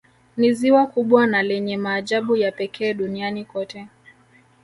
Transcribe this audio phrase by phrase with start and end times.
[0.37, 3.87] Ni ziwa kubwa na lenye maajabu ya pekee Duniani kote